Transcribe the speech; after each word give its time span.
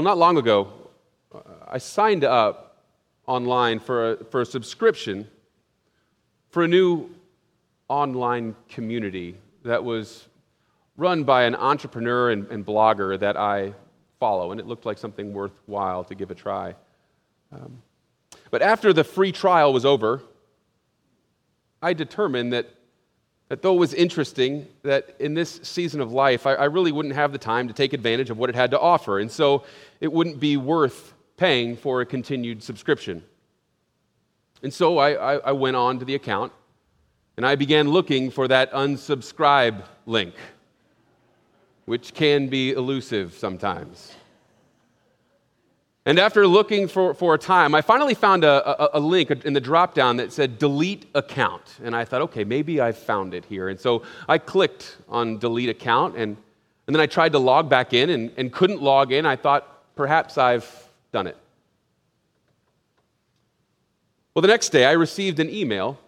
Well, 0.00 0.06
not 0.06 0.16
long 0.16 0.38
ago, 0.38 0.72
I 1.68 1.76
signed 1.76 2.24
up 2.24 2.86
online 3.26 3.78
for 3.78 4.12
a, 4.12 4.24
for 4.24 4.40
a 4.40 4.46
subscription 4.46 5.28
for 6.48 6.62
a 6.62 6.68
new 6.68 7.10
online 7.86 8.56
community 8.70 9.36
that 9.62 9.84
was 9.84 10.26
run 10.96 11.24
by 11.24 11.42
an 11.42 11.54
entrepreneur 11.54 12.30
and, 12.30 12.46
and 12.46 12.64
blogger 12.64 13.20
that 13.20 13.36
I 13.36 13.74
follow, 14.18 14.52
and 14.52 14.58
it 14.58 14.66
looked 14.66 14.86
like 14.86 14.96
something 14.96 15.34
worthwhile 15.34 16.02
to 16.04 16.14
give 16.14 16.30
a 16.30 16.34
try. 16.34 16.74
Um, 17.52 17.82
but 18.50 18.62
after 18.62 18.94
the 18.94 19.04
free 19.04 19.32
trial 19.32 19.70
was 19.70 19.84
over, 19.84 20.22
I 21.82 21.92
determined 21.92 22.54
that, 22.54 22.70
that 23.50 23.62
though 23.62 23.74
it 23.74 23.78
was 23.78 23.94
interesting, 23.94 24.64
that 24.84 25.16
in 25.18 25.34
this 25.34 25.58
season 25.64 26.00
of 26.00 26.12
life, 26.12 26.46
I, 26.46 26.54
I 26.54 26.64
really 26.66 26.92
wouldn't 26.92 27.16
have 27.16 27.32
the 27.32 27.38
time 27.38 27.66
to 27.66 27.74
take 27.74 27.92
advantage 27.92 28.30
of 28.30 28.38
what 28.38 28.48
it 28.48 28.54
had 28.54 28.70
to 28.70 28.78
offer. 28.78 29.18
And 29.18 29.28
so 29.28 29.64
it 30.00 30.10
wouldn't 30.10 30.38
be 30.38 30.56
worth 30.56 31.12
paying 31.36 31.76
for 31.76 32.00
a 32.00 32.06
continued 32.06 32.62
subscription. 32.62 33.24
And 34.62 34.72
so 34.72 34.98
I, 34.98 35.34
I, 35.34 35.36
I 35.46 35.52
went 35.52 35.74
on 35.74 35.98
to 35.98 36.04
the 36.04 36.14
account 36.14 36.52
and 37.36 37.44
I 37.44 37.56
began 37.56 37.90
looking 37.90 38.30
for 38.30 38.46
that 38.46 38.70
unsubscribe 38.70 39.82
link, 40.06 40.34
which 41.86 42.14
can 42.14 42.46
be 42.46 42.70
elusive 42.70 43.34
sometimes. 43.34 44.14
And 46.06 46.18
after 46.18 46.46
looking 46.46 46.88
for, 46.88 47.12
for 47.12 47.34
a 47.34 47.38
time, 47.38 47.74
I 47.74 47.82
finally 47.82 48.14
found 48.14 48.42
a, 48.42 48.96
a, 48.96 48.98
a 48.98 49.00
link 49.00 49.30
in 49.30 49.52
the 49.52 49.60
dropdown 49.60 50.16
that 50.16 50.32
said 50.32 50.58
delete 50.58 51.06
account. 51.14 51.78
And 51.82 51.94
I 51.94 52.04
thought, 52.04 52.22
okay, 52.22 52.42
maybe 52.44 52.80
I 52.80 52.92
found 52.92 53.34
it 53.34 53.44
here. 53.44 53.68
And 53.68 53.78
so 53.78 54.02
I 54.26 54.38
clicked 54.38 54.96
on 55.08 55.38
delete 55.38 55.68
account, 55.68 56.16
and, 56.16 56.38
and 56.86 56.96
then 56.96 57.00
I 57.00 57.06
tried 57.06 57.32
to 57.32 57.38
log 57.38 57.68
back 57.68 57.92
in 57.92 58.08
and, 58.08 58.30
and 58.38 58.50
couldn't 58.50 58.80
log 58.80 59.12
in. 59.12 59.26
I 59.26 59.36
thought, 59.36 59.94
perhaps 59.94 60.38
I've 60.38 60.88
done 61.12 61.26
it. 61.26 61.36
Well, 64.34 64.42
the 64.42 64.48
next 64.48 64.70
day, 64.70 64.86
I 64.86 64.92
received 64.92 65.38
an 65.38 65.50
email 65.50 65.98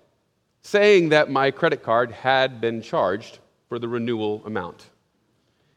saying 0.62 1.11
that 1.11 1.31
my 1.31 1.51
credit 1.51 1.83
card 1.83 2.12
had 2.12 2.61
been 2.61 2.81
charged 2.81 3.41
for 3.69 3.79
the 3.79 3.89
renewal 3.89 4.43
amount 4.47 4.87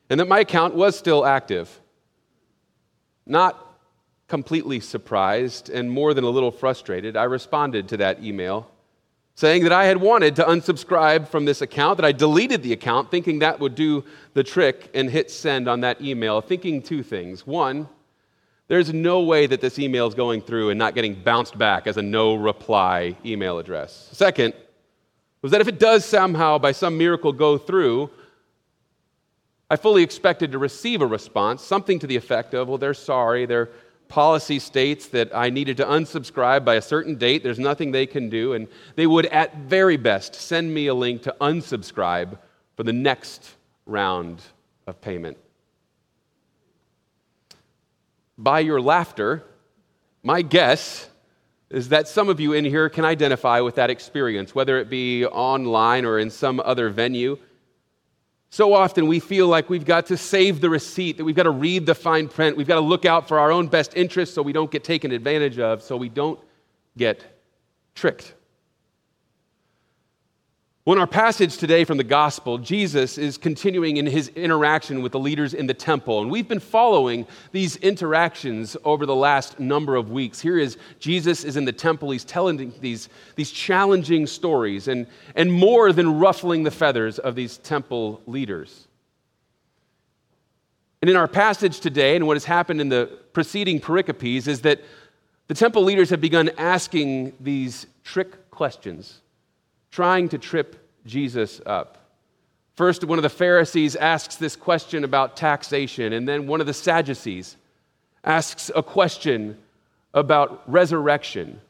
and 0.10 0.20
that 0.20 0.28
my 0.28 0.40
account 0.40 0.76
was 0.76 0.98
still 0.98 1.26
active. 1.26 1.82
Not 3.26 3.75
completely 4.28 4.80
surprised 4.80 5.70
and 5.70 5.90
more 5.90 6.14
than 6.14 6.24
a 6.24 6.30
little 6.30 6.52
frustrated, 6.52 7.16
I 7.16 7.24
responded 7.24 7.90
to 7.90 7.98
that 7.98 8.24
email 8.24 8.70
saying 9.36 9.64
that 9.64 9.74
I 9.74 9.86
had 9.86 9.98
wanted 9.98 10.38
to 10.38 10.44
unsubscribe 10.46 11.28
from 11.28 11.44
this 11.44 11.62
account, 11.62 11.98
that 11.98 12.06
I 12.06 12.14
deleted 12.14 12.64
the 12.64 12.72
account 12.72 13.12
thinking 13.12 13.40
that 13.40 13.60
would 13.60 13.76
do 13.76 14.06
the 14.34 14.44
trick 14.44 14.90
and 14.94 15.10
hit 15.10 15.30
send 15.30 15.68
on 15.68 15.82
that 15.82 16.02
email, 16.02 16.40
thinking 16.40 16.82
two 16.82 17.04
things. 17.04 17.46
One, 17.46 17.90
there's 18.70 18.94
no 18.94 19.22
way 19.22 19.46
that 19.46 19.60
this 19.60 19.78
email 19.78 20.08
is 20.08 20.16
going 20.16 20.42
through 20.42 20.70
and 20.70 20.80
not 20.80 20.96
getting 20.96 21.16
bounced 21.16 21.58
back 21.58 21.86
as 21.86 21.98
a 21.98 22.02
no 22.02 22.36
reply 22.36 23.16
email 23.26 23.60
address. 23.60 24.10
Second, 24.14 24.54
was 25.42 25.52
that 25.52 25.62
if 25.62 25.68
it 25.68 25.80
does 25.80 26.06
somehow, 26.06 26.58
by 26.58 26.72
some 26.72 26.98
miracle, 26.98 27.34
go 27.34 27.58
through, 27.58 28.10
I 29.70 29.76
fully 29.76 30.02
expected 30.02 30.54
to 30.54 30.58
receive 30.58 31.02
a 31.02 31.06
response, 31.06 31.62
something 31.62 32.00
to 32.00 32.08
the 32.08 32.16
effect 32.16 32.54
of, 32.54 32.70
well, 32.70 32.78
they're 32.78 32.94
sorry, 32.94 33.46
they're 33.46 33.70
policy 34.16 34.60
states 34.60 35.08
that 35.10 35.36
I 35.36 35.50
needed 35.50 35.76
to 35.76 35.84
unsubscribe 35.84 36.64
by 36.64 36.76
a 36.76 36.82
certain 36.82 37.16
date. 37.16 37.44
There's 37.44 37.60
nothing 37.60 37.92
they 37.92 38.06
can 38.06 38.30
do. 38.30 38.54
And 38.54 38.70
they 38.96 39.06
would, 39.06 39.26
at 39.26 39.58
very 39.58 39.98
best, 39.98 40.36
send 40.36 40.74
me 40.74 40.88
a 40.88 40.94
link 40.94 41.24
to 41.24 41.36
unsubscribe 41.42 42.38
for 42.78 42.84
the 42.84 42.94
next 42.94 43.56
round 43.86 44.42
of 44.88 45.02
payment. 45.02 45.38
By 48.38 48.62
your 48.62 48.80
laughter, 48.80 49.44
my 50.24 50.42
guess 50.42 51.10
is 51.70 51.90
that 51.90 52.08
some 52.08 52.30
of 52.30 52.40
you 52.40 52.54
in 52.54 52.64
here 52.64 52.88
can 52.88 53.04
identify 53.04 53.60
with 53.60 53.76
that 53.76 53.90
experience, 53.90 54.56
whether 54.56 54.78
it 54.78 54.90
be 54.90 55.26
online 55.26 56.06
or 56.06 56.20
in 56.20 56.30
some 56.30 56.62
other 56.62 56.90
venue. 56.90 57.38
So 58.56 58.74
often 58.74 59.08
we 59.08 59.20
feel 59.20 59.50
like 59.50 59.70
we've 59.70 59.84
got 59.84 60.06
to 60.06 60.16
save 60.16 60.62
the 60.62 60.70
receipt, 60.70 61.18
that 61.18 61.26
we've 61.26 61.36
got 61.36 61.44
to 61.44 61.50
read 61.50 61.86
the 61.86 61.94
fine 61.94 62.30
print, 62.30 62.56
we've 62.56 62.70
got 62.70 62.76
to 62.76 62.80
look 62.80 63.04
out 63.04 63.28
for 63.28 63.38
our 63.38 63.52
own 63.52 63.68
best 63.68 63.98
interests 63.98 64.34
so 64.34 64.42
we 64.42 64.54
don't 64.54 64.72
get 64.72 64.82
taken 64.82 65.12
advantage 65.12 65.60
of, 65.60 65.84
so 65.84 65.98
we 65.98 66.08
don't 66.08 66.40
get 66.96 67.22
tricked. 67.96 68.34
Well, 70.86 70.94
in 70.94 71.00
our 71.00 71.08
passage 71.08 71.58
today 71.58 71.84
from 71.84 71.98
the 71.98 72.04
gospel, 72.04 72.60
Jesus 72.60 73.18
is 73.18 73.40
continuing 73.40 73.98
in 73.98 74.06
his 74.06 74.28
interaction 74.28 75.02
with 75.02 75.14
the 75.14 75.20
leaders 75.20 75.56
in 75.56 75.66
the 75.66 75.74
temple. 75.74 76.22
And 76.22 76.30
we've 76.30 76.48
been 76.48 76.60
following 76.60 77.26
these 77.52 77.76
interactions 77.78 78.78
over 78.84 79.08
the 79.08 79.16
last 79.16 79.60
number 79.60 79.96
of 79.96 80.12
weeks. 80.12 80.40
Here 80.40 80.60
is 80.60 80.78
Jesus 81.00 81.44
is 81.44 81.58
in 81.58 81.66
the 81.66 81.74
temple. 81.74 82.12
He's 82.12 82.24
telling 82.24 82.72
these, 82.82 83.10
these 83.36 83.50
challenging 83.50 84.28
stories 84.28 84.88
and, 84.88 85.08
and 85.34 85.52
more 85.52 85.92
than 85.92 86.20
ruffling 86.20 86.62
the 86.62 86.70
feathers 86.70 87.18
of 87.18 87.34
these 87.34 87.58
temple 87.58 88.22
leaders. 88.28 88.88
And 91.02 91.10
in 91.10 91.16
our 91.16 91.28
passage 91.28 91.80
today, 91.80 92.16
and 92.16 92.28
what 92.28 92.36
has 92.36 92.46
happened 92.46 92.80
in 92.80 92.90
the 92.90 93.10
preceding 93.34 93.80
pericopes, 93.80 94.48
is 94.48 94.62
that 94.62 94.82
the 95.48 95.56
temple 95.56 95.82
leaders 95.82 96.12
have 96.12 96.22
begun 96.22 96.52
asking 96.60 97.34
these 97.40 97.88
trick 98.04 98.52
questions 98.52 99.22
trying 99.96 100.28
to 100.28 100.38
trip 100.38 100.76
Jesus 101.06 101.62
up. 101.66 101.98
First, 102.76 103.06
one 103.06 103.18
of 103.18 103.24
the 103.24 103.30
Pharisees 103.30 103.96
asks 103.96 104.36
this 104.36 104.58
question 104.58 105.06
about 105.06 105.38
taxation, 105.38 106.12
and 106.12 106.28
then 106.28 106.48
one 106.48 106.60
of 106.60 106.68
the 106.68 106.74
Sadducees 106.74 107.56
asks 108.22 108.70
a 108.76 108.84
question 108.84 109.58
about 110.14 110.70
resurrection. 110.70 111.62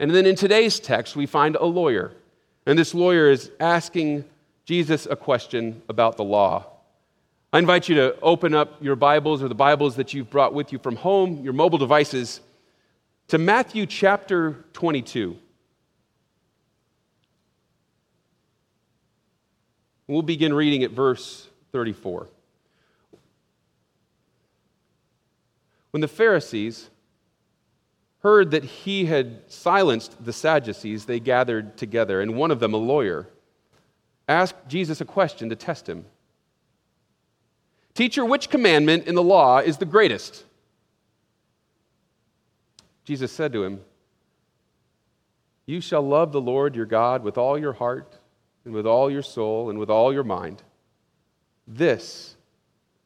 And 0.00 0.10
then 0.10 0.26
in 0.26 0.34
today's 0.34 0.80
text, 0.80 1.14
we 1.14 1.26
find 1.26 1.54
a 1.54 1.64
lawyer. 1.64 2.10
And 2.66 2.76
this 2.76 2.92
lawyer 2.92 3.30
is 3.30 3.52
asking 3.60 4.24
Jesus 4.64 5.06
a 5.06 5.14
question 5.14 5.80
about 5.88 6.16
the 6.16 6.24
law. 6.24 6.66
I 7.52 7.60
invite 7.60 7.88
you 7.88 7.94
to 7.94 8.18
open 8.20 8.52
up 8.52 8.82
your 8.82 8.96
Bibles 8.96 9.44
or 9.44 9.48
the 9.48 9.54
Bibles 9.54 9.94
that 9.94 10.12
you've 10.12 10.28
brought 10.28 10.54
with 10.54 10.72
you 10.72 10.80
from 10.80 10.96
home, 10.96 11.44
your 11.44 11.52
mobile 11.52 11.78
devices, 11.78 12.40
to 13.28 13.38
Matthew 13.38 13.86
chapter 13.86 14.64
22. 14.72 15.36
We'll 20.10 20.22
begin 20.22 20.52
reading 20.52 20.82
at 20.82 20.90
verse 20.90 21.46
34. 21.70 22.26
When 25.92 26.00
the 26.00 26.08
Pharisees 26.08 26.90
heard 28.18 28.50
that 28.50 28.64
he 28.64 29.04
had 29.04 29.42
silenced 29.46 30.24
the 30.24 30.32
Sadducees, 30.32 31.04
they 31.04 31.20
gathered 31.20 31.76
together, 31.76 32.20
and 32.20 32.34
one 32.34 32.50
of 32.50 32.58
them, 32.58 32.74
a 32.74 32.76
lawyer, 32.76 33.28
asked 34.28 34.56
Jesus 34.66 35.00
a 35.00 35.04
question 35.04 35.48
to 35.48 35.54
test 35.54 35.88
him 35.88 36.04
Teacher, 37.94 38.24
which 38.24 38.50
commandment 38.50 39.06
in 39.06 39.14
the 39.14 39.22
law 39.22 39.58
is 39.58 39.76
the 39.76 39.86
greatest? 39.86 40.44
Jesus 43.04 43.30
said 43.30 43.52
to 43.52 43.62
him, 43.62 43.80
You 45.66 45.80
shall 45.80 46.02
love 46.02 46.32
the 46.32 46.40
Lord 46.40 46.74
your 46.74 46.86
God 46.86 47.22
with 47.22 47.38
all 47.38 47.56
your 47.56 47.74
heart 47.74 48.16
and 48.64 48.74
with 48.74 48.86
all 48.86 49.10
your 49.10 49.22
soul 49.22 49.70
and 49.70 49.78
with 49.78 49.90
all 49.90 50.12
your 50.12 50.24
mind. 50.24 50.62
This 51.66 52.36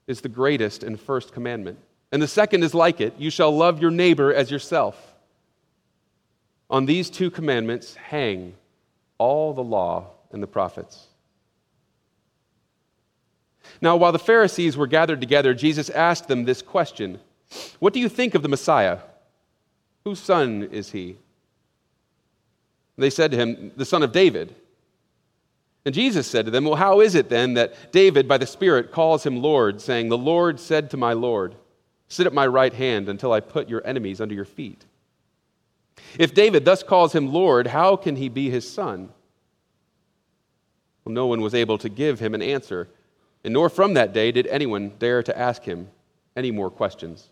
is 0.07 0.21
the 0.21 0.29
greatest 0.29 0.83
and 0.83 1.01
first 1.01 1.33
commandment. 1.33 1.79
And 2.13 2.23
the 2.23 2.29
second 2.29 2.63
is 2.63 2.75
like 2.75 3.01
it 3.01 3.15
you 3.19 3.31
shall 3.31 3.55
love 3.55 3.81
your 3.81 3.91
neighbor 3.91 4.33
as 4.33 4.51
yourself. 4.51 5.15
On 6.71 6.87
these 6.87 7.11
two 7.11 7.31
commandments 7.31 7.95
hang 7.95 8.55
all 9.19 9.53
the 9.53 9.63
law 9.63 10.11
and 10.33 10.43
the 10.43 10.47
prophets. 10.47 11.07
Now, 13.81 13.97
while 13.97 14.13
the 14.13 14.19
Pharisees 14.19 14.77
were 14.77 14.87
gathered 14.87 15.21
together, 15.21 15.55
Jesus 15.55 15.91
asked 15.91 16.29
them 16.29 16.45
this 16.45 16.63
question 16.63 17.21
What 17.79 17.93
do 17.93 18.01
you 18.01 18.09
think 18.09 18.35
of 18.35 18.43
the 18.43 18.49
Messiah? 18.49 18.99
Whose 20.05 20.21
son 20.21 20.69
is 20.71 20.91
he? 20.91 21.17
They 22.97 23.11
said 23.11 23.31
to 23.31 23.37
him, 23.37 23.73
The 23.77 23.85
son 23.85 24.03
of 24.03 24.13
David. 24.13 24.55
And 25.85 25.95
Jesus 25.95 26.27
said 26.27 26.47
to 26.47 26.51
them, 26.51 26.65
Well, 26.65 26.77
how 26.77 27.01
is 27.01 27.15
it 27.15 27.29
then 27.29 27.55
that 27.55 27.93
David, 27.93 28.27
by 28.27 28.39
the 28.39 28.47
Spirit, 28.47 28.91
calls 28.91 29.25
him 29.25 29.43
Lord, 29.43 29.81
saying, 29.81 30.09
The 30.09 30.19
Lord 30.19 30.59
said 30.59 30.91
to 30.91 30.97
my 30.97 31.13
Lord, 31.13 31.55
Sit 32.09 32.27
at 32.27 32.33
my 32.33 32.47
right 32.47 32.73
hand 32.73 33.09
until 33.09 33.33
I 33.33 33.41
put 33.41 33.69
your 33.69 33.87
enemies 33.87 34.21
under 34.21 34.35
your 34.35 34.45
feet? 34.45 34.85
If 36.19 36.35
David 36.35 36.65
thus 36.65 36.83
calls 36.83 37.15
him 37.15 37.33
Lord, 37.33 37.67
how 37.67 37.97
can 37.97 38.17
he 38.17 38.29
be 38.29 38.51
his 38.51 38.71
son? 38.71 39.11
Well, 41.05 41.13
no 41.13 41.27
one 41.27 41.41
was 41.41 41.55
able 41.55 41.77
to 41.79 41.89
give 41.89 42.19
him 42.19 42.35
an 42.35 42.43
answer, 42.43 42.89
and 43.43 43.53
nor 43.53 43.69
from 43.69 43.95
that 43.95 44.13
day 44.13 44.33
did 44.33 44.47
anyone 44.47 44.93
dare 44.99 45.23
to 45.23 45.39
ask 45.39 45.63
him 45.63 45.89
any 46.35 46.51
more 46.51 46.71
questions. 46.71 47.29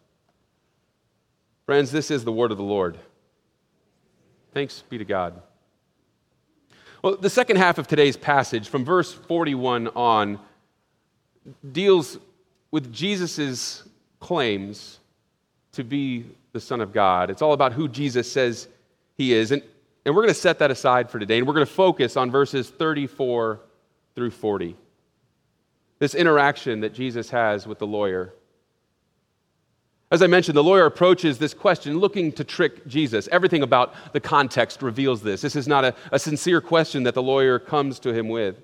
Friends, 1.64 1.90
this 1.90 2.10
is 2.10 2.25
the 2.25 2.32
word 2.32 2.50
of 2.50 2.58
the 2.58 2.64
Lord. 2.64 2.98
Thanks 4.52 4.82
be 4.88 4.98
to 4.98 5.05
God. 5.05 5.40
Well, 7.02 7.16
the 7.16 7.31
second 7.31 7.56
half 7.56 7.78
of 7.78 7.88
today's 7.88 8.16
passage, 8.16 8.69
from 8.69 8.84
verse 8.84 9.12
41 9.12 9.88
on, 9.88 10.38
deals 11.72 12.16
with 12.70 12.93
Jesus' 12.93 13.82
claims 14.20 15.00
to 15.72 15.82
be 15.82 16.26
the 16.52 16.60
Son 16.60 16.81
of 16.81 16.93
God. 16.93 17.28
It's 17.28 17.43
all 17.43 17.54
about 17.54 17.72
who 17.72 17.88
Jesus 17.88 18.31
says 18.31 18.69
he 19.16 19.32
is. 19.32 19.50
And, 19.50 19.62
and 20.04 20.14
we're 20.14 20.22
going 20.22 20.32
to 20.32 20.40
set 20.40 20.60
that 20.60 20.70
aside 20.70 21.10
for 21.10 21.19
today, 21.19 21.38
and 21.38 21.46
we're 21.46 21.54
going 21.54 21.66
to 21.66 21.72
focus 21.72 22.16
on 22.16 22.31
verses 22.31 22.70
34 22.70 23.58
through 24.14 24.31
40. 24.31 24.76
This 25.98 26.14
interaction 26.14 26.82
that 26.82 26.94
Jesus 26.94 27.31
has 27.31 27.66
with 27.66 27.81
the 27.81 27.87
lawyer. 27.87 28.32
As 30.12 30.20
I 30.20 30.26
mentioned, 30.26 30.59
the 30.59 30.62
lawyer 30.62 30.85
approaches 30.85 31.38
this 31.38 31.55
question 31.55 31.99
looking 31.99 32.32
to 32.32 32.44
trick 32.44 32.87
Jesus. 32.87 33.31
Everything 33.32 33.62
about 33.62 33.94
the 34.12 34.20
context 34.20 34.82
reveals 34.82 35.23
this. 35.23 35.41
This 35.41 35.56
is 35.56 35.67
not 35.67 35.87
a, 35.87 35.94
a 36.11 36.19
sincere 36.19 36.61
question 36.61 37.05
that 37.05 37.14
the 37.14 37.23
lawyer 37.23 37.59
comes 37.59 37.99
to 38.00 38.12
him 38.12 38.29
with. 38.29 38.61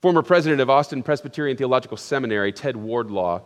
Former 0.00 0.22
president 0.22 0.60
of 0.60 0.70
Austin 0.70 1.02
Presbyterian 1.02 1.56
Theological 1.56 1.96
Seminary, 1.96 2.52
Ted 2.52 2.76
Wardlaw, 2.76 3.42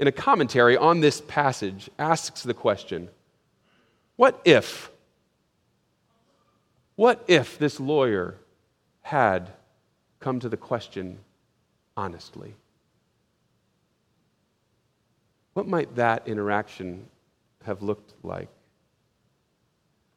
in 0.00 0.08
a 0.08 0.12
commentary 0.12 0.76
on 0.76 0.98
this 0.98 1.20
passage, 1.20 1.88
asks 1.96 2.42
the 2.42 2.52
question 2.52 3.08
What 4.16 4.40
if? 4.44 4.90
What 6.96 7.22
if 7.28 7.56
this 7.56 7.78
lawyer 7.78 8.40
had 9.02 9.52
come 10.18 10.40
to 10.40 10.48
the 10.48 10.56
question 10.56 11.20
honestly? 11.96 12.56
What 15.54 15.66
might 15.66 15.96
that 15.96 16.28
interaction 16.28 17.06
have 17.64 17.82
looked 17.82 18.12
like? 18.22 18.48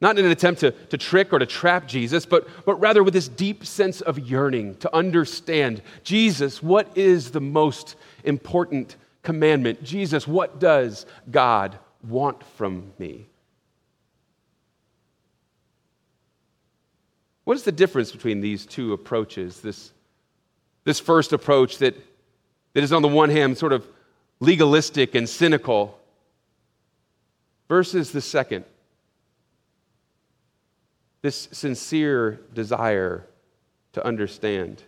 Not 0.00 0.18
in 0.18 0.24
an 0.24 0.30
attempt 0.30 0.60
to, 0.60 0.70
to 0.70 0.98
trick 0.98 1.32
or 1.32 1.38
to 1.38 1.46
trap 1.46 1.88
Jesus, 1.88 2.24
but, 2.24 2.46
but 2.64 2.76
rather 2.76 3.02
with 3.02 3.14
this 3.14 3.26
deep 3.26 3.64
sense 3.64 4.00
of 4.00 4.18
yearning 4.18 4.76
to 4.76 4.94
understand 4.94 5.82
Jesus, 6.04 6.62
what 6.62 6.96
is 6.96 7.32
the 7.32 7.40
most 7.40 7.96
important 8.22 8.96
commandment? 9.22 9.82
Jesus, 9.82 10.28
what 10.28 10.60
does 10.60 11.04
God 11.30 11.78
want 12.06 12.44
from 12.44 12.92
me? 12.98 13.26
What 17.42 17.56
is 17.56 17.64
the 17.64 17.72
difference 17.72 18.12
between 18.12 18.40
these 18.40 18.66
two 18.66 18.92
approaches? 18.92 19.62
This, 19.62 19.92
this 20.84 21.00
first 21.00 21.32
approach 21.32 21.78
that, 21.78 21.96
that 22.74 22.84
is, 22.84 22.92
on 22.92 23.02
the 23.02 23.08
one 23.08 23.30
hand, 23.30 23.58
sort 23.58 23.72
of 23.72 23.88
legalistic 24.40 25.14
and 25.14 25.28
cynical, 25.28 25.98
versus 27.68 28.12
the 28.12 28.20
second 28.20 28.64
this 31.22 31.48
sincere 31.52 32.40
desire 32.54 33.26
to 33.92 34.04
understand. 34.04 34.82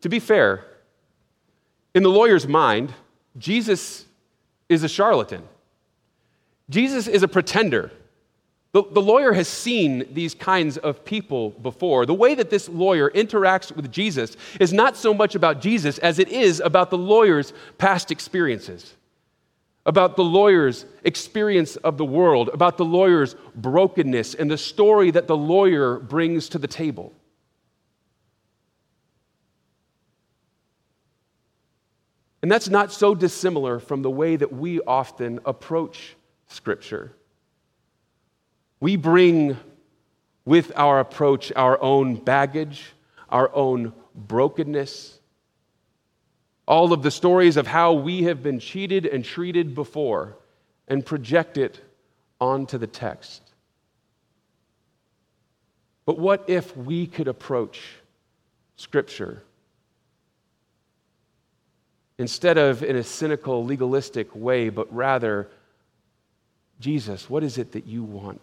To 0.00 0.08
be 0.08 0.18
fair, 0.18 0.64
in 1.94 2.02
the 2.02 2.08
lawyer's 2.08 2.46
mind, 2.46 2.92
Jesus 3.36 4.06
is 4.68 4.82
a 4.82 4.88
charlatan. 4.88 5.42
Jesus 6.70 7.06
is 7.06 7.22
a 7.22 7.28
pretender. 7.28 7.90
The, 8.72 8.82
the, 8.82 9.00
lawyer 9.00 9.32
has 9.32 9.48
seen 9.48 10.06
these 10.12 10.34
kinds 10.34 10.76
of 10.76 11.04
people 11.04 11.50
before. 11.50 12.04
The 12.04 12.12
way 12.12 12.34
that 12.34 12.50
this 12.50 12.68
lawyer 12.68 13.10
interacts 13.10 13.74
with 13.74 13.90
Jesus 13.90 14.36
is 14.60 14.72
not 14.72 14.96
so 14.96 15.14
much 15.14 15.34
about 15.34 15.62
Jesus 15.62 15.96
as 15.98 16.18
it 16.18 16.28
is 16.28 16.60
about 16.60 16.90
the 16.90 16.98
lawyer's 16.98 17.54
past 17.78 18.10
experiences 18.10 18.94
about 19.86 20.16
the 20.16 20.24
lawyer's 20.24 20.84
experience 21.04 21.76
of 21.76 21.96
the 21.96 22.04
world, 22.04 22.50
about 22.52 22.76
the 22.76 22.84
lawyer's 22.84 23.36
brokenness, 23.54 24.34
and 24.34 24.50
the 24.50 24.58
story 24.58 25.12
that 25.12 25.28
the 25.28 25.36
lawyer 25.36 26.00
brings 26.00 26.48
to 26.50 26.58
the 26.58 26.66
table. 26.66 27.12
And 32.42 32.50
that's 32.50 32.68
not 32.68 32.92
so 32.92 33.14
dissimilar 33.14 33.78
from 33.78 34.02
the 34.02 34.10
way 34.10 34.36
that 34.36 34.52
we 34.52 34.80
often 34.80 35.40
approach 35.46 36.16
Scripture. 36.48 37.12
We 38.80 38.96
bring 38.96 39.56
with 40.44 40.72
our 40.76 41.00
approach 41.00 41.52
our 41.56 41.80
own 41.82 42.16
baggage, 42.16 42.94
our 43.28 43.54
own 43.54 43.92
brokenness, 44.14 45.18
all 46.66 46.92
of 46.92 47.02
the 47.02 47.10
stories 47.10 47.56
of 47.56 47.66
how 47.66 47.94
we 47.94 48.24
have 48.24 48.42
been 48.42 48.58
cheated 48.58 49.06
and 49.06 49.24
treated 49.24 49.74
before 49.74 50.36
and 50.88 51.04
project 51.04 51.56
it 51.58 51.80
onto 52.40 52.78
the 52.78 52.86
text. 52.86 53.42
But 56.04 56.18
what 56.18 56.44
if 56.48 56.76
we 56.76 57.06
could 57.06 57.28
approach 57.28 57.80
Scripture 58.76 59.42
instead 62.18 62.56
of 62.58 62.82
in 62.82 62.96
a 62.96 63.02
cynical, 63.02 63.64
legalistic 63.64 64.34
way, 64.34 64.68
but 64.68 64.92
rather, 64.94 65.48
Jesus, 66.78 67.28
what 67.28 67.42
is 67.42 67.58
it 67.58 67.72
that 67.72 67.86
you 67.86 68.02
want 68.04 68.40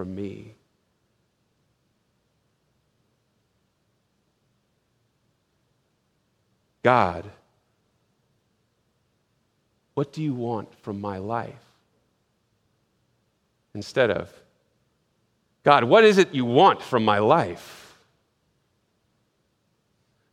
from 0.00 0.14
me? 0.14 0.54
God, 6.82 7.28
what 9.92 10.10
do 10.14 10.22
you 10.22 10.32
want 10.32 10.74
from 10.76 11.02
my 11.02 11.18
life? 11.18 11.52
Instead 13.74 14.10
of, 14.10 14.32
God, 15.64 15.84
what 15.84 16.02
is 16.02 16.16
it 16.16 16.32
you 16.32 16.46
want 16.46 16.80
from 16.80 17.04
my 17.04 17.18
life? 17.18 17.98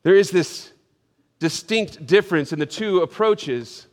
There 0.04 0.16
is 0.16 0.32
this 0.32 0.72
distinct 1.40 2.06
difference 2.06 2.54
in 2.54 2.60
the 2.60 2.66
two 2.66 3.02
approaches. 3.02 3.87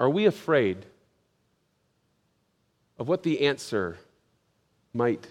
Are 0.00 0.08
we 0.08 0.24
afraid 0.24 0.86
of 2.98 3.06
what 3.06 3.22
the 3.22 3.42
answer 3.42 3.98
might 4.94 5.28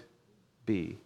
be? 0.64 0.96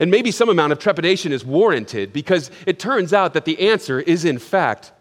And 0.00 0.10
maybe 0.10 0.30
some 0.30 0.48
amount 0.48 0.72
of 0.72 0.78
trepidation 0.78 1.30
is 1.30 1.44
warranted 1.44 2.12
because 2.12 2.50
it 2.66 2.78
turns 2.78 3.12
out 3.12 3.34
that 3.34 3.44
the 3.44 3.68
answer 3.68 4.00
is, 4.00 4.24
in 4.24 4.38
fact, 4.38 4.92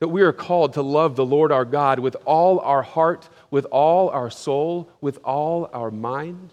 that 0.00 0.08
we 0.08 0.22
are 0.22 0.32
called 0.32 0.72
to 0.72 0.82
love 0.82 1.14
the 1.14 1.24
Lord 1.24 1.52
our 1.52 1.66
God 1.66 2.00
with 2.00 2.16
all 2.24 2.58
our 2.60 2.82
heart, 2.82 3.28
with 3.50 3.66
all 3.66 4.08
our 4.08 4.30
soul, 4.30 4.90
with 5.00 5.18
all 5.22 5.70
our 5.72 5.90
mind, 5.90 6.50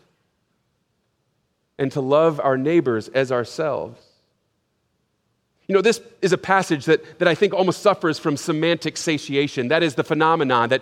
and 1.79 1.91
to 1.93 2.01
love 2.01 2.39
our 2.39 2.57
neighbors 2.57 3.07
as 3.07 3.31
ourselves. 3.31 4.08
You 5.69 5.75
know, 5.75 5.81
this 5.81 6.01
is 6.23 6.33
a 6.33 6.37
passage 6.37 6.85
that, 6.85 7.19
that 7.19 7.27
I 7.27 7.35
think 7.35 7.53
almost 7.53 7.83
suffers 7.83 8.17
from 8.17 8.35
semantic 8.35 8.97
satiation. 8.97 9.67
That 9.67 9.83
is 9.83 9.93
the 9.93 10.03
phenomenon 10.03 10.69
that 10.69 10.81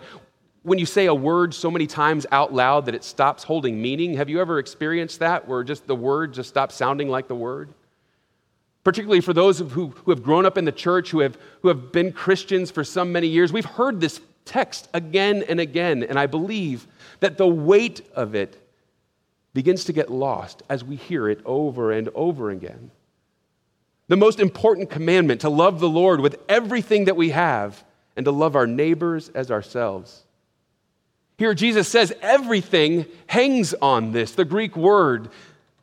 when 0.63 0.79
you 0.79 0.85
say 0.85 1.07
a 1.07 1.13
word 1.13 1.53
so 1.53 1.69
many 1.69 1.87
times 1.87 2.25
out 2.31 2.53
loud 2.53 2.85
that 2.85 2.95
it 2.95 3.03
stops 3.03 3.43
holding 3.43 3.81
meaning. 3.81 4.15
Have 4.15 4.29
you 4.29 4.39
ever 4.39 4.59
experienced 4.59 5.19
that 5.19 5.45
where 5.45 5.63
just 5.65 5.87
the 5.87 5.95
word 5.95 6.33
just 6.33 6.47
stops 6.47 6.75
sounding 6.75 7.09
like 7.09 7.27
the 7.27 7.35
word? 7.35 7.73
Particularly 8.85 9.19
for 9.19 9.33
those 9.33 9.59
who, 9.59 9.65
who 9.89 10.11
have 10.11 10.23
grown 10.23 10.45
up 10.45 10.57
in 10.57 10.63
the 10.63 10.71
church, 10.71 11.11
who 11.11 11.19
have, 11.19 11.37
who 11.61 11.67
have 11.67 11.91
been 11.91 12.13
Christians 12.13 12.71
for 12.71 12.85
some 12.85 13.11
many 13.11 13.27
years, 13.27 13.51
we've 13.51 13.65
heard 13.65 13.99
this 13.99 14.21
text 14.45 14.87
again 14.93 15.43
and 15.49 15.59
again, 15.59 16.01
and 16.03 16.17
I 16.17 16.27
believe 16.27 16.87
that 17.19 17.37
the 17.37 17.47
weight 17.47 18.01
of 18.15 18.35
it 18.35 18.57
begins 19.53 19.83
to 19.85 19.93
get 19.93 20.09
lost 20.09 20.63
as 20.69 20.81
we 20.81 20.95
hear 20.95 21.27
it 21.27 21.41
over 21.43 21.91
and 21.91 22.07
over 22.15 22.51
again. 22.51 22.91
The 24.07 24.17
most 24.17 24.39
important 24.39 24.89
commandment 24.89 25.41
to 25.41 25.49
love 25.49 25.79
the 25.79 25.89
Lord 25.89 26.21
with 26.21 26.39
everything 26.47 27.05
that 27.05 27.15
we 27.17 27.31
have 27.31 27.83
and 28.15 28.25
to 28.25 28.31
love 28.31 28.55
our 28.55 28.67
neighbors 28.67 29.29
as 29.29 29.51
ourselves. 29.51 30.23
Here, 31.37 31.53
Jesus 31.53 31.87
says 31.87 32.13
everything 32.21 33.05
hangs 33.27 33.73
on 33.75 34.11
this. 34.11 34.31
The 34.31 34.45
Greek 34.45 34.75
word 34.75 35.29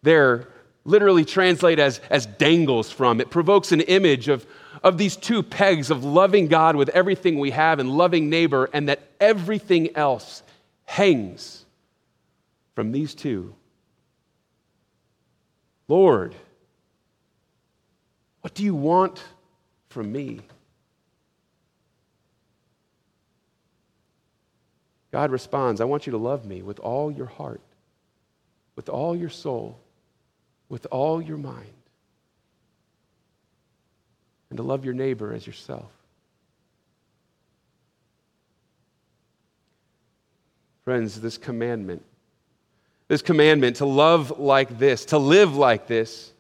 there 0.03 0.49
literally 0.85 1.25
translate 1.25 1.79
as, 1.79 2.01
as 2.11 2.27
dangles 2.27 2.91
from. 2.91 3.21
It 3.21 3.31
provokes 3.31 3.73
an 3.73 3.81
image 3.83 4.29
of, 4.29 4.47
of 4.83 4.99
these 4.99 5.17
two 5.17 5.43
pegs 5.43 5.91
of 5.91 6.05
loving 6.05 6.49
God 6.49 6.77
with 6.77 6.89
everything 6.91 7.39
we 7.39 7.53
have 7.53 7.79
and 7.79 7.91
loving 7.91 8.29
neighbor, 8.29 8.69
and 8.73 8.89
that 8.89 9.01
everything 9.21 9.97
else 9.97 10.43
hangs 10.85 11.65
from 12.75 12.93
these 12.93 13.15
two. 13.15 13.55
Lord, 15.89 16.35
what 18.45 18.53
do 18.53 18.63
you 18.63 18.75
want 18.75 19.25
from 19.89 20.13
me? 20.13 20.43
God 25.11 25.31
responds, 25.31 25.81
I 25.81 25.85
want 25.85 26.07
you 26.07 26.11
to 26.11 26.19
love 26.19 26.45
me 26.45 26.61
with 26.61 26.79
all 26.79 27.11
your 27.11 27.25
heart, 27.25 27.63
with 28.77 28.91
all 28.91 29.17
your 29.17 29.31
soul, 29.31 29.81
with 30.69 30.87
all 30.91 31.23
your 31.23 31.39
mind, 31.39 31.73
and 34.51 34.59
to 34.59 34.63
love 34.63 34.85
your 34.85 34.93
neighbor 34.93 35.33
as 35.33 35.47
yourself. 35.47 35.91
Friends, 40.85 41.19
this 41.19 41.39
commandment, 41.39 42.05
this 43.09 43.23
commandment 43.23 43.77
to 43.77 43.87
love 43.87 44.39
like 44.39 44.79
this, 44.79 45.07
to 45.07 45.17
live 45.17 45.57
like 45.57 45.87
this, 45.87 46.31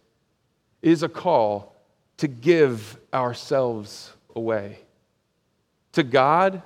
is 0.83 1.03
a 1.03 1.09
call 1.09 1.74
to 2.18 2.28
give 2.28 2.99
ourselves 3.12 4.12
away 4.35 4.78
to 5.92 6.02
God 6.02 6.62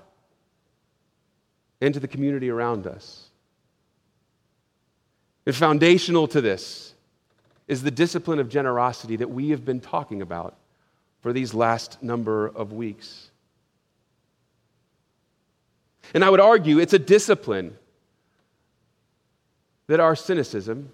and 1.81 1.95
to 1.95 2.01
the 2.01 2.09
community 2.09 2.51
around 2.51 2.87
us. 2.87 3.29
And 5.47 5.55
foundational 5.55 6.29
to 6.29 6.41
this 6.41 6.95
is 7.67 7.83
the 7.83 7.91
discipline 7.91 8.39
of 8.39 8.49
generosity 8.49 9.17
that 9.17 9.31
we 9.31 9.51
have 9.51 9.65
been 9.65 9.81
talking 9.81 10.23
about 10.23 10.57
for 11.21 11.33
these 11.33 11.55
last 11.55 12.03
number 12.03 12.47
of 12.47 12.73
weeks. 12.73 13.31
And 16.15 16.25
I 16.25 16.31
would 16.31 16.41
argue 16.41 16.79
it's 16.79 16.95
a 16.95 16.99
discipline 16.99 17.77
that 19.87 20.01
our 20.01 20.17
cynicism, 20.17 20.91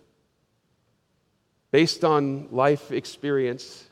based 1.70 2.04
on 2.04 2.48
life 2.50 2.90
experience, 2.90 3.88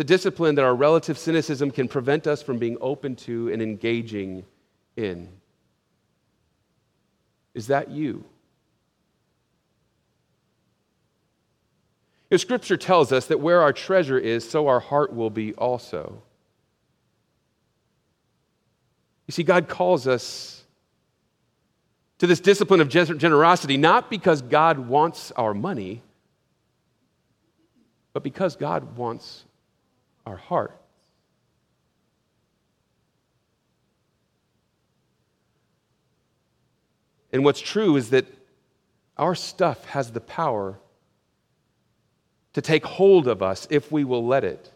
it's 0.00 0.04
a 0.10 0.14
discipline 0.14 0.54
that 0.54 0.64
our 0.64 0.74
relative 0.74 1.18
cynicism 1.18 1.70
can 1.70 1.86
prevent 1.86 2.26
us 2.26 2.42
from 2.42 2.56
being 2.56 2.78
open 2.80 3.14
to 3.14 3.52
and 3.52 3.60
engaging 3.60 4.46
in. 4.96 5.28
Is 7.52 7.66
that 7.66 7.90
you? 7.90 8.24
If 12.30 12.40
Scripture 12.40 12.78
tells 12.78 13.12
us 13.12 13.26
that 13.26 13.40
where 13.40 13.60
our 13.60 13.74
treasure 13.74 14.18
is, 14.18 14.48
so 14.48 14.68
our 14.68 14.80
heart 14.80 15.12
will 15.12 15.28
be 15.28 15.52
also. 15.52 16.22
You 19.26 19.32
see, 19.32 19.42
God 19.42 19.68
calls 19.68 20.08
us 20.08 20.64
to 22.20 22.26
this 22.26 22.40
discipline 22.40 22.80
of 22.80 22.88
generosity 22.88 23.76
not 23.76 24.08
because 24.08 24.40
God 24.40 24.78
wants 24.78 25.30
our 25.32 25.52
money, 25.52 26.00
but 28.14 28.22
because 28.22 28.56
God 28.56 28.96
wants 28.96 29.44
our 30.26 30.36
heart. 30.36 30.76
And 37.32 37.44
what's 37.44 37.60
true 37.60 37.96
is 37.96 38.10
that 38.10 38.26
our 39.16 39.34
stuff 39.34 39.84
has 39.86 40.10
the 40.10 40.20
power 40.20 40.78
to 42.54 42.60
take 42.60 42.84
hold 42.84 43.28
of 43.28 43.42
us 43.42 43.66
if 43.70 43.92
we 43.92 44.04
will 44.04 44.26
let 44.26 44.44
it. 44.44 44.72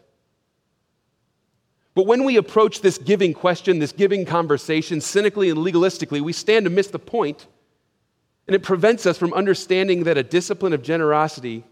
But 1.93 2.07
when 2.07 2.23
we 2.25 2.37
approach 2.37 2.81
this 2.81 2.97
giving 2.97 3.33
question, 3.33 3.79
this 3.79 3.91
giving 3.91 4.25
conversation, 4.25 4.99
cynically 5.01 5.49
and 5.49 5.59
legalistically, 5.59 6.21
we 6.21 6.33
stand 6.33 6.65
to 6.65 6.69
miss 6.69 6.87
the 6.87 6.99
point, 6.99 7.47
and 8.47 8.55
it 8.55 8.63
prevents 8.63 9.05
us 9.05 9.17
from 9.17 9.33
understanding 9.33 10.03
that 10.03 10.17
a 10.17 10.23
discipline 10.23 10.73
of 10.73 10.83
generosity, 10.83 11.63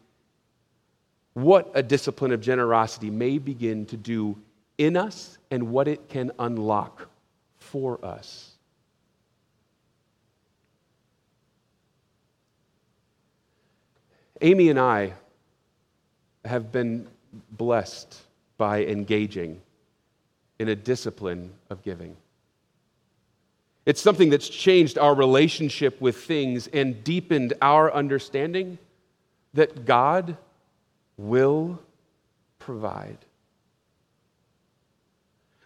what 1.34 1.72
a 1.74 1.82
discipline 1.82 2.32
of 2.32 2.42
generosity 2.42 3.10
may 3.10 3.38
begin 3.38 3.86
to 3.88 3.98
do 3.98 4.38
in 4.78 4.96
us 4.96 5.38
and 5.52 5.70
what 5.70 5.88
it 5.88 6.10
can 6.10 6.32
unlock 6.40 7.08
for 7.58 8.04
us. 8.06 8.52
Amy 14.42 14.70
and 14.70 14.80
I 14.80 15.14
have 16.44 16.72
been 16.72 17.08
blessed 17.52 18.22
by 18.58 18.86
engaging 18.86 19.62
in 20.60 20.68
a 20.68 20.76
discipline 20.76 21.52
of 21.70 21.82
giving. 21.82 22.16
It's 23.86 24.02
something 24.02 24.30
that's 24.30 24.48
changed 24.48 24.98
our 24.98 25.16
relationship 25.16 26.00
with 26.00 26.18
things 26.18 26.68
and 26.68 27.04
deepened 27.04 27.54
our 27.62 27.92
understanding 27.94 28.78
that 29.54 29.86
God 29.86 30.38
will 31.18 31.80
provide. 32.60 33.18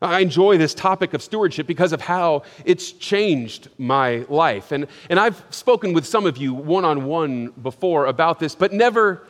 I 0.02 0.20
enjoy 0.20 0.58
this 0.58 0.76
topic 0.76 1.14
of 1.14 1.24
stewardship 1.24 1.66
because 1.66 1.92
of 1.92 2.02
how 2.02 2.44
it's 2.66 2.92
changed 2.92 3.70
my 3.80 4.26
life. 4.30 4.72
And, 4.72 4.88
and 5.10 5.20
I've 5.20 5.44
spoken 5.50 5.94
with 5.94 6.06
some 6.06 6.28
of 6.28 6.38
you 6.38 6.54
one 6.54 6.86
on 6.86 7.06
one 7.06 7.48
before 7.48 8.06
about 8.06 8.40
this, 8.40 8.54
but 8.54 8.72
never, 8.72 9.26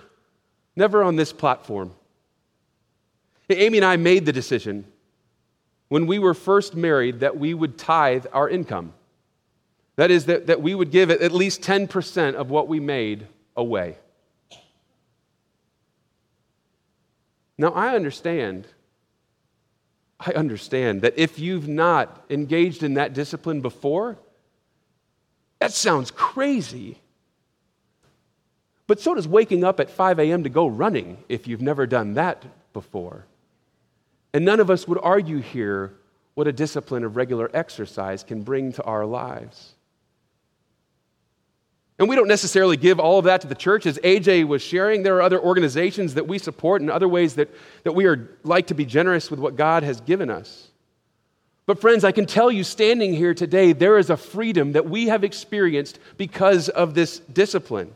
never 0.75 1.03
on 1.03 1.15
this 1.15 1.31
platform. 1.31 1.93
Amy 3.49 3.77
and 3.77 3.85
I 3.85 3.95
made 3.95 4.25
the 4.25 4.33
decision 4.33 4.85
when 5.87 6.05
we 6.05 6.19
were 6.19 6.33
first 6.33 6.75
married 6.75 7.21
that 7.21 7.37
we 7.37 7.53
would 7.53 7.77
tithe 7.77 8.25
our 8.33 8.49
income. 8.49 8.93
That 9.95 10.11
is, 10.11 10.25
that, 10.25 10.47
that 10.47 10.61
we 10.61 10.75
would 10.75 10.91
give 10.91 11.09
at 11.09 11.31
least 11.31 11.61
10% 11.61 12.35
of 12.35 12.49
what 12.49 12.67
we 12.67 12.81
made 12.81 13.25
away. 13.55 13.97
Now, 17.57 17.69
I 17.69 17.95
understand 17.95 18.67
I 20.19 20.31
understand 20.31 21.01
that 21.03 21.13
if 21.17 21.37
you've 21.37 21.67
not 21.67 22.25
engaged 22.29 22.81
in 22.83 22.95
that 22.95 23.13
discipline 23.13 23.61
before, 23.61 24.17
that 25.59 25.71
sounds 25.71 26.11
crazy. 26.11 26.99
But 28.87 28.99
so 28.99 29.13
does 29.13 29.27
waking 29.27 29.63
up 29.63 29.79
at 29.79 29.89
5 29.89 30.19
a.m. 30.19 30.43
to 30.43 30.49
go 30.49 30.65
running 30.67 31.23
if 31.29 31.47
you've 31.47 31.61
never 31.61 31.85
done 31.85 32.15
that 32.15 32.45
before. 32.73 33.25
And 34.33 34.45
none 34.45 34.59
of 34.59 34.71
us 34.71 34.87
would 34.87 34.99
argue 35.01 35.39
here 35.39 35.93
what 36.33 36.47
a 36.47 36.53
discipline 36.53 37.03
of 37.03 37.15
regular 37.15 37.49
exercise 37.53 38.23
can 38.23 38.43
bring 38.43 38.71
to 38.73 38.83
our 38.83 39.05
lives. 39.05 39.73
And 41.99 42.07
we 42.07 42.15
don't 42.15 42.27
necessarily 42.27 42.77
give 42.77 42.99
all 42.99 43.17
of 43.17 43.25
that 43.25 43.41
to 43.41 43.47
the 43.47 43.55
church. 43.55 43.85
As 43.87 43.97
AJ 43.99 44.47
was 44.47 44.61
sharing, 44.61 45.01
there 45.01 45.15
are 45.15 45.21
other 45.21 45.39
organizations 45.39 46.13
that 46.13 46.27
we 46.27 46.37
support 46.37 46.81
and 46.81 46.91
other 46.91 47.07
ways 47.07 47.35
that, 47.35 47.49
that 47.83 47.93
we 47.93 48.05
are 48.05 48.29
like 48.43 48.67
to 48.67 48.75
be 48.75 48.85
generous 48.85 49.31
with 49.31 49.39
what 49.39 49.55
God 49.55 49.81
has 49.81 49.99
given 50.01 50.29
us. 50.29 50.67
But, 51.65 51.81
friends, 51.81 52.03
I 52.03 52.11
can 52.11 52.25
tell 52.25 52.51
you 52.51 52.63
standing 52.63 53.13
here 53.13 53.33
today, 53.33 53.73
there 53.73 53.97
is 53.97 54.09
a 54.09 54.15
freedom 54.15 54.73
that 54.73 54.87
we 54.87 55.07
have 55.07 55.23
experienced 55.23 55.99
because 56.17 56.69
of 56.69 56.93
this 56.93 57.19
discipline. 57.19 57.93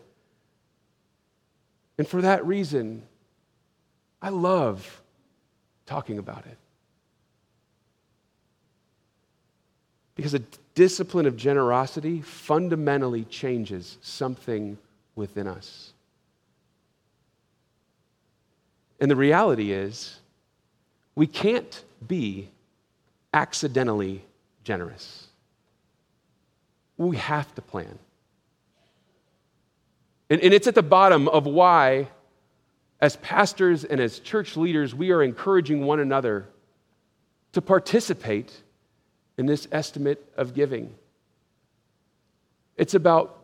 And 1.97 2.07
for 2.07 2.21
that 2.21 2.45
reason, 2.45 3.03
I 4.21 4.29
love 4.29 5.01
talking 5.85 6.17
about 6.17 6.45
it. 6.47 6.57
Because 10.21 10.35
a 10.35 10.43
discipline 10.75 11.25
of 11.25 11.35
generosity 11.35 12.21
fundamentally 12.21 13.23
changes 13.23 13.97
something 14.03 14.77
within 15.15 15.47
us. 15.47 15.93
And 18.99 19.09
the 19.09 19.15
reality 19.15 19.71
is, 19.71 20.19
we 21.15 21.25
can't 21.25 21.83
be 22.07 22.49
accidentally 23.33 24.23
generous. 24.63 25.25
We 26.97 27.17
have 27.17 27.55
to 27.55 27.63
plan. 27.63 27.97
And, 30.29 30.39
and, 30.39 30.53
it's 30.53 30.67
at 30.67 30.75
the 30.75 30.83
bottom 30.83 31.29
of 31.29 31.47
why, 31.47 32.09
as 32.99 33.15
pastors 33.15 33.85
and 33.85 33.99
as 33.99 34.19
church 34.19 34.55
leaders, 34.55 34.93
we 34.93 35.09
are 35.09 35.23
encouraging 35.23 35.83
one 35.83 35.99
another 35.99 36.45
to 37.53 37.61
participate 37.63 38.61
in 39.37 39.45
this 39.45 39.67
estimate 39.71 40.23
of 40.37 40.53
giving. 40.53 40.93
It's 42.77 42.93
about 42.93 43.39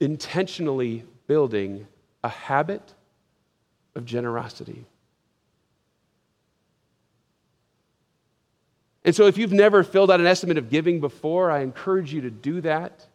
intentionally 0.00 1.04
building 1.26 1.86
a 2.22 2.28
habit 2.28 2.82
of 3.94 4.04
generosity. 4.04 4.84
And 9.04 9.14
so, 9.14 9.26
if 9.26 9.36
you've 9.36 9.52
never 9.52 9.84
filled 9.84 10.10
out 10.10 10.20
an 10.20 10.26
estimate 10.26 10.56
of 10.56 10.70
giving 10.70 11.00
before, 11.00 11.50
I 11.50 11.60
encourage 11.60 12.12
you 12.12 12.22
to 12.22 12.30
do 12.30 12.62
that. 12.62 13.06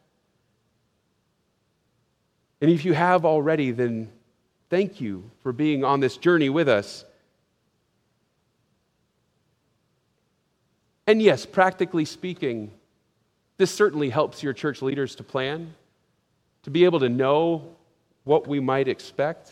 And 2.62 2.70
if 2.70 2.86
you 2.86 2.94
have 2.94 3.26
already, 3.26 3.72
then 3.72 4.10
thank 4.70 5.02
you 5.02 5.30
for 5.42 5.52
being 5.52 5.84
on 5.84 6.00
this 6.00 6.18
journey 6.18 6.50
with 6.50 6.70
us. 6.70 7.06
And 11.10 11.20
yes, 11.24 11.44
practically 11.44 12.06
speaking, 12.06 12.70
this 13.58 13.72
certainly 13.72 14.12
helps 14.12 14.44
your 14.44 14.54
church 14.54 14.84
leaders 14.84 15.16
to 15.16 15.24
plan, 15.24 15.74
to 16.62 16.70
be 16.70 16.86
able 16.86 17.00
to 17.00 17.10
know 17.10 17.76
what 18.26 18.46
we 18.46 18.60
might 18.60 18.88
expect. 18.88 19.52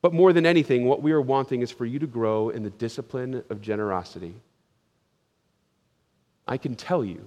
But 0.00 0.14
more 0.14 0.32
than 0.32 0.46
anything, 0.46 0.86
what 0.86 1.02
we 1.02 1.12
are 1.12 1.20
wanting 1.20 1.60
is 1.60 1.70
for 1.70 1.84
you 1.84 1.98
to 1.98 2.06
grow 2.06 2.48
in 2.48 2.62
the 2.62 2.70
discipline 2.70 3.44
of 3.50 3.60
generosity. 3.60 4.34
I 6.46 6.56
can 6.56 6.74
tell 6.74 7.04
you, 7.04 7.22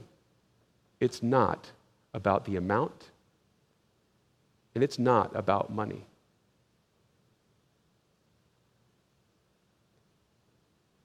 it's 1.00 1.22
not 1.22 1.70
about 2.16 2.46
the 2.46 2.56
amount, 2.56 3.12
and 4.74 4.84
it's 4.84 4.98
not 4.98 5.36
about 5.36 5.72
money. 5.72 6.04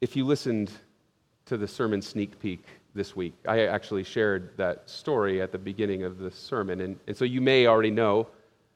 If 0.00 0.16
you 0.16 0.24
listened 0.24 0.70
to 1.46 1.56
the 1.56 1.68
sermon 1.68 2.02
sneak 2.02 2.38
peek 2.40 2.64
this 2.96 3.14
week. 3.14 3.34
I 3.46 3.66
actually 3.66 4.02
shared 4.02 4.56
that 4.56 4.88
story 4.88 5.40
at 5.40 5.52
the 5.52 5.58
beginning 5.58 6.02
of 6.02 6.18
the 6.18 6.30
sermon, 6.30 6.80
and, 6.80 6.98
and 7.06 7.16
so 7.16 7.24
you 7.24 7.40
may 7.40 7.66
already 7.66 7.90
know 7.90 8.26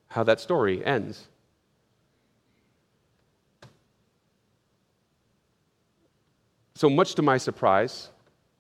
how 0.09 0.23
that 0.25 0.41
story 0.41 0.85
ends. 0.85 1.27
So, 6.75 6.89
much 6.89 7.15
to 7.17 7.23
my 7.23 7.39
surprise, 7.39 8.11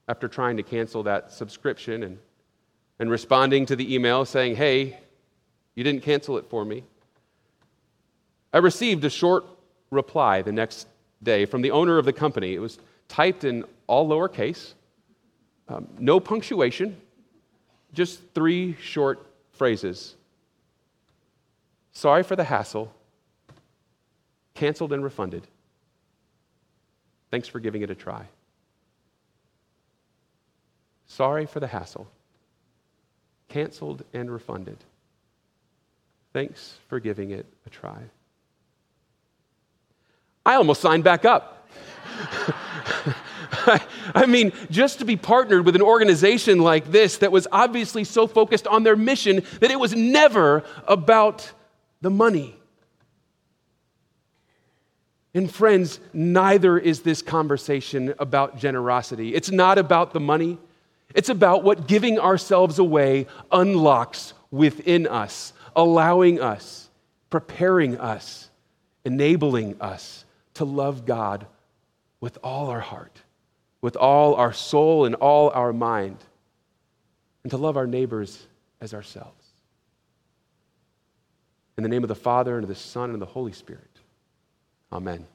after 0.08 0.28
trying 0.28 0.56
to 0.56 0.62
cancel 0.62 1.02
that 1.04 1.30
subscription 1.30 2.02
and, 2.02 2.18
and 2.98 3.10
responding 3.10 3.64
to 3.66 3.76
the 3.76 3.94
email 3.94 4.24
saying, 4.24 4.56
hey, 4.56 4.98
you 5.74 5.84
didn't 5.84 6.02
cancel 6.02 6.36
it 6.36 6.46
for 6.50 6.64
me, 6.64 6.84
I 8.52 8.58
received 8.58 9.04
a 9.04 9.10
short 9.10 9.44
reply 9.90 10.42
the 10.42 10.52
next 10.52 10.88
day 11.22 11.44
from 11.44 11.62
the 11.62 11.70
owner 11.70 11.98
of 11.98 12.04
the 12.04 12.12
company. 12.12 12.54
It 12.54 12.60
was 12.60 12.78
typed 13.08 13.44
in 13.44 13.64
all 13.86 14.08
lowercase, 14.08 14.72
um, 15.68 15.88
no 15.98 16.20
punctuation, 16.20 16.96
just 17.92 18.20
three 18.34 18.76
short 18.80 19.26
phrases. 19.52 20.14
Sorry 21.92 22.22
for 22.22 22.36
the 22.36 22.44
hassle, 22.44 22.92
canceled 24.54 24.92
and 24.92 25.02
refunded. 25.02 25.46
Thanks 27.30 27.46
for 27.46 27.60
giving 27.60 27.82
it 27.82 27.90
a 27.90 27.94
try. 27.94 28.26
Sorry 31.06 31.46
for 31.46 31.60
the 31.60 31.66
hassle. 31.66 32.08
Canceled 33.48 34.04
and 34.14 34.30
refunded. 34.30 34.78
Thanks 36.32 36.78
for 36.88 37.00
giving 37.00 37.30
it 37.30 37.46
a 37.66 37.70
try. 37.70 37.98
I 40.50 40.56
almost 40.56 40.80
signed 40.80 41.04
back 41.04 41.24
up. 41.24 41.68
I 44.14 44.26
mean, 44.26 44.52
just 44.68 44.98
to 44.98 45.04
be 45.04 45.16
partnered 45.16 45.64
with 45.64 45.76
an 45.76 45.82
organization 45.82 46.58
like 46.58 46.90
this 46.90 47.18
that 47.18 47.30
was 47.30 47.46
obviously 47.52 48.02
so 48.02 48.26
focused 48.26 48.66
on 48.66 48.82
their 48.82 48.96
mission 48.96 49.44
that 49.60 49.70
it 49.70 49.78
was 49.78 49.94
never 49.94 50.64
about 50.88 51.52
the 52.00 52.10
money. 52.10 52.56
And 55.34 55.48
friends, 55.48 56.00
neither 56.12 56.76
is 56.76 57.02
this 57.02 57.22
conversation 57.22 58.12
about 58.18 58.58
generosity. 58.58 59.32
It's 59.36 59.52
not 59.52 59.78
about 59.78 60.12
the 60.12 60.18
money, 60.18 60.58
it's 61.14 61.28
about 61.28 61.62
what 61.62 61.86
giving 61.86 62.18
ourselves 62.18 62.80
away 62.80 63.28
unlocks 63.52 64.34
within 64.50 65.06
us, 65.06 65.52
allowing 65.76 66.40
us, 66.40 66.90
preparing 67.30 67.98
us, 67.98 68.50
enabling 69.04 69.80
us 69.80 70.24
to 70.54 70.64
love 70.64 71.06
God 71.06 71.46
with 72.20 72.38
all 72.42 72.68
our 72.68 72.80
heart, 72.80 73.22
with 73.80 73.96
all 73.96 74.34
our 74.34 74.52
soul 74.52 75.04
and 75.04 75.14
all 75.16 75.50
our 75.50 75.72
mind, 75.72 76.18
and 77.42 77.50
to 77.50 77.56
love 77.56 77.76
our 77.76 77.86
neighbors 77.86 78.46
as 78.80 78.92
ourselves. 78.92 79.46
In 81.76 81.82
the 81.82 81.88
name 81.88 82.04
of 82.04 82.08
the 82.08 82.14
Father, 82.14 82.56
and 82.56 82.64
of 82.64 82.68
the 82.68 82.74
Son, 82.74 83.04
and 83.04 83.14
of 83.14 83.20
the 83.20 83.26
Holy 83.26 83.52
Spirit. 83.52 83.88
Amen. 84.92 85.26